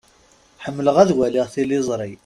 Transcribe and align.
Ḥemmleɣ 0.63 0.95
ad 0.99 1.11
waliɣ 1.17 1.47
tiliẓṛi. 1.53 2.13